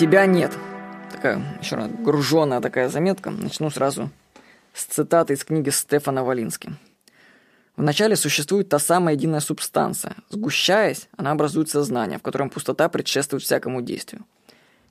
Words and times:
Тебя 0.00 0.24
нет. 0.24 0.56
Такая 1.12 1.58
еще 1.60 1.76
раз 1.76 1.90
груженная 1.90 2.62
такая 2.62 2.88
заметка. 2.88 3.30
Начну 3.30 3.68
сразу 3.68 4.08
с 4.72 4.84
цитаты 4.84 5.34
из 5.34 5.44
книги 5.44 5.68
Стефана 5.68 6.24
Валински. 6.24 6.72
Вначале 7.76 8.16
существует 8.16 8.70
та 8.70 8.78
самая 8.78 9.14
единая 9.14 9.40
субстанция. 9.40 10.16
Сгущаясь, 10.30 11.06
она 11.18 11.32
образует 11.32 11.68
сознание, 11.68 12.18
в 12.18 12.22
котором 12.22 12.48
пустота 12.48 12.88
предшествует 12.88 13.42
всякому 13.42 13.82
действию. 13.82 14.24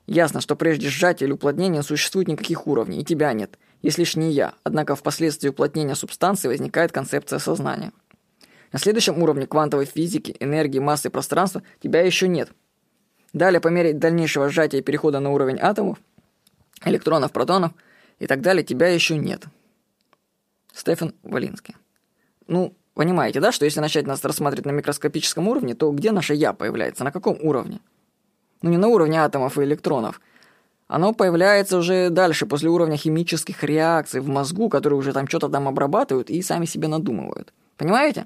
Ясно, 0.06 0.40
что 0.40 0.54
прежде 0.54 0.88
сжатия 0.88 1.24
или 1.24 1.32
уплотнения 1.32 1.78
не 1.78 1.82
существует 1.82 2.28
никаких 2.28 2.68
уровней, 2.68 3.00
и 3.00 3.04
тебя 3.04 3.32
нет, 3.32 3.58
есть 3.82 3.98
лишь 3.98 4.14
не 4.14 4.30
я, 4.30 4.54
однако 4.62 4.94
впоследствии 4.94 5.48
уплотнения 5.48 5.96
субстанции 5.96 6.46
возникает 6.46 6.92
концепция 6.92 7.40
сознания. 7.40 7.90
На 8.70 8.78
следующем 8.78 9.20
уровне 9.20 9.48
квантовой 9.48 9.86
физики, 9.86 10.36
энергии, 10.38 10.78
массы 10.78 11.08
и 11.08 11.10
пространства 11.10 11.64
тебя 11.82 12.00
еще 12.02 12.28
нет. 12.28 12.52
Далее, 13.32 13.60
по 13.60 13.68
мере 13.68 13.92
дальнейшего 13.92 14.48
сжатия 14.48 14.78
и 14.78 14.82
перехода 14.82 15.20
на 15.20 15.30
уровень 15.30 15.58
атомов, 15.60 15.98
электронов, 16.84 17.32
протонов 17.32 17.72
и 18.18 18.26
так 18.26 18.40
далее, 18.40 18.64
тебя 18.64 18.88
еще 18.88 19.16
нет. 19.16 19.44
Стефан 20.72 21.14
Валинский. 21.22 21.76
Ну, 22.46 22.74
понимаете, 22.94 23.40
да, 23.40 23.52
что 23.52 23.64
если 23.64 23.80
начать 23.80 24.06
нас 24.06 24.24
рассматривать 24.24 24.66
на 24.66 24.72
микроскопическом 24.72 25.46
уровне, 25.48 25.74
то 25.74 25.90
где 25.92 26.10
наше 26.10 26.34
«я» 26.34 26.52
появляется, 26.52 27.04
на 27.04 27.12
каком 27.12 27.38
уровне? 27.40 27.80
Ну, 28.62 28.70
не 28.70 28.76
на 28.76 28.88
уровне 28.88 29.22
атомов 29.22 29.58
и 29.58 29.62
электронов. 29.62 30.20
Оно 30.88 31.12
появляется 31.12 31.78
уже 31.78 32.10
дальше, 32.10 32.46
после 32.46 32.68
уровня 32.68 32.96
химических 32.96 33.62
реакций 33.62 34.20
в 34.20 34.28
мозгу, 34.28 34.68
которые 34.68 34.98
уже 34.98 35.12
там 35.12 35.28
что-то 35.28 35.48
там 35.48 35.68
обрабатывают 35.68 36.30
и 36.30 36.42
сами 36.42 36.64
себе 36.66 36.88
надумывают. 36.88 37.52
Понимаете? 37.76 38.22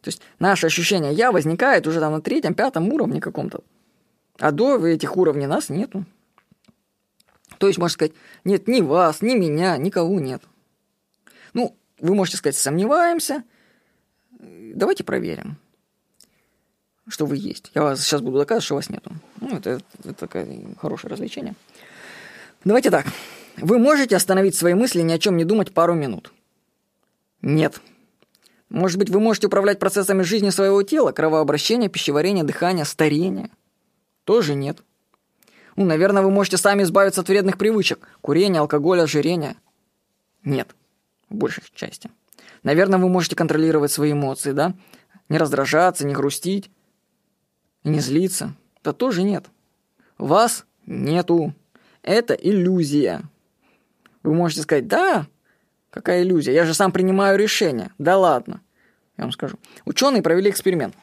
То 0.00 0.08
есть 0.08 0.22
наше 0.38 0.66
ощущение 0.66 1.12
«я» 1.12 1.30
возникает 1.30 1.86
уже 1.86 2.00
там 2.00 2.12
на 2.14 2.22
третьем, 2.22 2.54
пятом 2.54 2.90
уровне 2.90 3.20
каком-то. 3.20 3.60
А 4.38 4.50
до 4.50 4.84
этих 4.86 5.16
уровней 5.16 5.46
нас 5.46 5.68
нету. 5.68 6.04
То 7.58 7.68
есть, 7.68 7.78
можно 7.78 7.94
сказать, 7.94 8.12
нет 8.44 8.68
ни 8.68 8.80
вас, 8.80 9.22
ни 9.22 9.34
меня, 9.34 9.76
никого 9.78 10.20
нет. 10.20 10.42
Ну, 11.54 11.76
вы 12.00 12.14
можете 12.14 12.36
сказать, 12.36 12.56
сомневаемся. 12.56 13.44
Давайте 14.38 15.04
проверим, 15.04 15.56
что 17.08 17.24
вы 17.24 17.36
есть. 17.38 17.70
Я 17.74 17.82
вас 17.82 18.02
сейчас 18.02 18.20
буду 18.20 18.38
доказывать, 18.38 18.64
что 18.64 18.74
вас 18.74 18.90
нету. 18.90 19.10
Ну, 19.40 19.56
это, 19.56 19.80
это 20.00 20.12
такое 20.12 20.46
хорошее 20.78 21.10
развлечение. 21.10 21.54
Давайте 22.64 22.90
так. 22.90 23.06
Вы 23.56 23.78
можете 23.78 24.16
остановить 24.16 24.54
свои 24.54 24.74
мысли 24.74 25.00
ни 25.00 25.12
о 25.12 25.18
чем 25.18 25.36
не 25.38 25.44
думать 25.44 25.72
пару 25.72 25.94
минут? 25.94 26.32
Нет. 27.40 27.80
Может 28.68 28.98
быть, 28.98 29.08
вы 29.08 29.20
можете 29.20 29.46
управлять 29.46 29.78
процессами 29.78 30.22
жизни 30.22 30.50
своего 30.50 30.82
тела, 30.82 31.12
кровообращения, 31.12 31.88
пищеварения, 31.88 32.44
дыхания, 32.44 32.84
старения? 32.84 33.50
Тоже 34.26 34.54
нет. 34.54 34.82
Ну, 35.76 35.86
наверное, 35.86 36.22
вы 36.22 36.30
можете 36.30 36.58
сами 36.58 36.82
избавиться 36.82 37.22
от 37.22 37.28
вредных 37.28 37.56
привычек. 37.56 38.06
Курения, 38.20 38.60
алкоголя, 38.60 39.04
ожирения. 39.04 39.56
Нет 40.44 40.76
в 41.30 41.34
большей 41.36 41.62
части. 41.74 42.10
Наверное, 42.62 42.98
вы 42.98 43.08
можете 43.08 43.34
контролировать 43.36 43.90
свои 43.90 44.12
эмоции, 44.12 44.52
да? 44.52 44.74
Не 45.30 45.38
раздражаться, 45.38 46.06
не 46.06 46.12
грустить 46.12 46.70
не 47.90 48.00
злиться. 48.00 48.54
Да 48.84 48.92
тоже 48.92 49.22
нет. 49.22 49.46
Вас 50.18 50.64
нету. 50.86 51.54
Это 52.02 52.34
иллюзия. 52.34 53.22
Вы 54.22 54.34
можете 54.34 54.62
сказать, 54.62 54.88
да, 54.88 55.26
какая 55.90 56.22
иллюзия, 56.22 56.52
я 56.52 56.64
же 56.64 56.74
сам 56.74 56.92
принимаю 56.92 57.38
решение. 57.38 57.90
Да 57.98 58.16
ладно. 58.16 58.60
Я 59.16 59.24
вам 59.24 59.32
скажу. 59.32 59.56
Ученые 59.84 60.22
провели 60.22 60.50
эксперимент. 60.50 60.94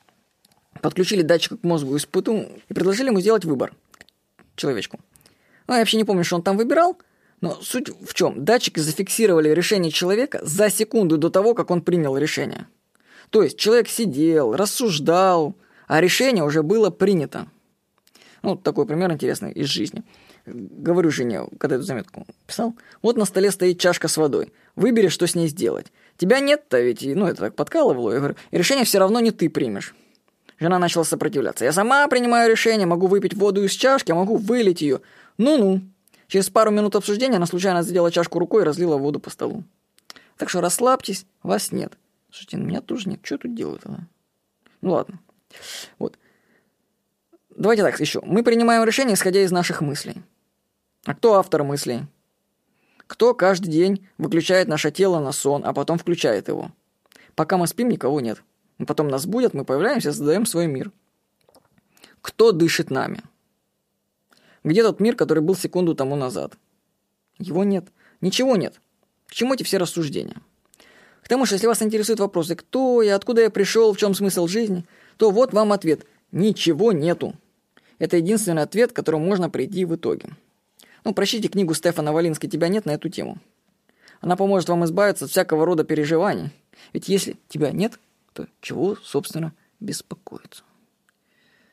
Подключили 0.83 1.21
датчик 1.21 1.61
к 1.61 1.63
мозгу 1.63 1.95
испыту 1.95 2.45
и 2.67 2.73
предложили 2.73 3.07
ему 3.07 3.21
сделать 3.21 3.45
выбор. 3.45 3.73
Человечку. 4.57 4.99
Ну, 5.65 5.75
я 5.75 5.79
вообще 5.79 5.95
не 5.95 6.03
помню, 6.03 6.25
что 6.25 6.35
он 6.35 6.43
там 6.43 6.57
выбирал, 6.57 6.97
но 7.39 7.55
суть 7.61 7.87
в 7.87 8.13
чем? 8.13 8.43
Датчики 8.43 8.81
зафиксировали 8.81 9.47
решение 9.47 9.93
человека 9.93 10.41
за 10.43 10.69
секунду 10.69 11.17
до 11.17 11.29
того, 11.29 11.53
как 11.53 11.71
он 11.71 11.81
принял 11.81 12.17
решение. 12.17 12.67
То 13.29 13.43
есть 13.43 13.57
человек 13.57 13.87
сидел, 13.87 14.57
рассуждал, 14.57 15.55
а 15.87 16.01
решение 16.01 16.43
уже 16.43 16.63
было 16.63 16.89
принято. 16.89 17.47
Ну, 18.41 18.57
такой 18.57 18.85
пример 18.85 19.09
интересный 19.09 19.53
из 19.53 19.67
жизни. 19.67 20.03
Говорю 20.45 21.11
жене, 21.11 21.47
когда 21.59 21.77
эту 21.77 21.85
заметку 21.85 22.27
писал, 22.45 22.75
вот 23.01 23.15
на 23.15 23.23
столе 23.23 23.51
стоит 23.51 23.79
чашка 23.79 24.09
с 24.09 24.17
водой. 24.17 24.51
Выбери, 24.75 25.07
что 25.07 25.27
с 25.27 25.35
ней 25.35 25.47
сделать. 25.47 25.93
Тебя 26.17 26.41
нет-то 26.41 26.81
ведь, 26.81 27.03
ну, 27.03 27.27
это 27.27 27.39
так 27.39 27.55
подкалывало. 27.55 28.11
Я 28.11 28.17
говорю, 28.17 28.35
решение 28.51 28.83
все 28.83 28.99
равно 28.99 29.21
не 29.21 29.31
ты 29.31 29.49
примешь. 29.49 29.95
Жена 30.63 30.79
начала 30.79 31.03
сопротивляться. 31.03 31.65
Я 31.65 31.73
сама 31.73 32.07
принимаю 32.07 32.49
решение, 32.49 32.87
могу 32.87 33.07
выпить 33.07 33.33
воду 33.33 33.65
из 33.65 33.71
чашки, 33.71 34.13
а 34.13 34.15
могу 34.15 34.37
вылить 34.37 34.79
ее. 34.79 35.01
Ну-ну. 35.37 35.81
Через 36.29 36.49
пару 36.49 36.71
минут 36.71 36.95
обсуждения 36.95 37.35
она 37.35 37.45
случайно 37.45 37.83
задела 37.83 38.09
чашку 38.09 38.39
рукой 38.39 38.61
и 38.61 38.65
разлила 38.65 38.95
воду 38.95 39.19
по 39.19 39.29
столу. 39.29 39.65
Так 40.37 40.47
что 40.47 40.61
расслабьтесь, 40.61 41.25
вас 41.41 41.73
нет. 41.73 41.97
Слушайте, 42.29 42.55
ну 42.55 42.63
меня 42.63 42.79
тоже 42.79 43.09
нет. 43.09 43.19
Что 43.23 43.39
тут 43.39 43.53
делают 43.53 43.81
тогда? 43.81 44.07
Ну 44.79 44.91
ладно. 44.91 45.19
Вот. 45.99 46.17
Давайте 47.49 47.83
так 47.83 47.99
еще. 47.99 48.21
Мы 48.23 48.41
принимаем 48.41 48.85
решение, 48.85 49.15
исходя 49.15 49.41
из 49.41 49.51
наших 49.51 49.81
мыслей. 49.81 50.23
А 51.03 51.13
кто 51.13 51.33
автор 51.33 51.65
мыслей? 51.65 52.03
Кто 53.07 53.33
каждый 53.33 53.67
день 53.67 54.07
выключает 54.17 54.69
наше 54.69 54.91
тело 54.91 55.19
на 55.19 55.33
сон, 55.33 55.65
а 55.65 55.73
потом 55.73 55.97
включает 55.97 56.47
его? 56.47 56.71
Пока 57.35 57.57
мы 57.57 57.67
спим, 57.67 57.89
никого 57.89 58.21
нет. 58.21 58.41
Потом 58.85 59.07
нас 59.07 59.25
будут, 59.25 59.53
мы 59.53 59.65
появляемся, 59.65 60.11
создаем 60.11 60.45
свой 60.45 60.67
мир. 60.67 60.91
Кто 62.21 62.51
дышит 62.51 62.89
нами? 62.89 63.21
Где 64.63 64.83
тот 64.83 64.99
мир, 64.99 65.15
который 65.15 65.43
был 65.43 65.55
секунду 65.55 65.93
тому 65.93 66.15
назад? 66.15 66.57
Его 67.37 67.63
нет. 67.63 67.85
Ничего 68.21 68.55
нет. 68.55 68.79
К 69.27 69.33
чему 69.33 69.53
эти 69.53 69.63
все 69.63 69.77
рассуждения? 69.77 70.37
К 71.21 71.27
тому 71.27 71.45
же, 71.45 71.55
если 71.55 71.67
вас 71.67 71.81
интересуют 71.81 72.19
вопросы 72.19 72.55
«Кто 72.55 73.01
я?», 73.01 73.15
«Откуда 73.15 73.41
я 73.41 73.49
пришел?», 73.49 73.93
«В 73.93 73.97
чем 73.97 74.13
смысл 74.13 74.47
жизни?», 74.47 74.85
то 75.17 75.31
вот 75.31 75.53
вам 75.53 75.71
ответ 75.71 76.05
«Ничего 76.31 76.91
нету». 76.91 77.33
Это 77.99 78.17
единственный 78.17 78.63
ответ, 78.63 78.91
к 78.91 78.95
которому 78.95 79.25
можно 79.25 79.49
прийти 79.49 79.85
в 79.85 79.95
итоге. 79.95 80.29
Ну, 81.05 81.13
прочтите 81.13 81.47
книгу 81.47 81.73
Стефана 81.73 82.11
Валински 82.11 82.47
«Тебя 82.47 82.67
нет» 82.67 82.85
на 82.85 82.91
эту 82.91 83.09
тему. 83.09 83.37
Она 84.19 84.35
поможет 84.35 84.69
вам 84.69 84.85
избавиться 84.85 85.25
от 85.25 85.31
всякого 85.31 85.65
рода 85.65 85.83
переживаний. 85.83 86.51
Ведь 86.93 87.07
если 87.07 87.37
тебя 87.49 87.71
нет, 87.71 87.99
то 88.33 88.47
чего, 88.61 88.95
собственно, 88.95 89.53
беспокоиться? 89.79 90.63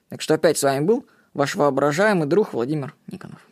Так 0.08 0.20
что 0.20 0.34
опять 0.34 0.58
с 0.58 0.62
вами 0.62 0.84
был 0.84 1.06
ваш 1.34 1.54
воображаемый 1.54 2.26
друг 2.26 2.52
Владимир 2.52 2.94
Никонов. 3.06 3.46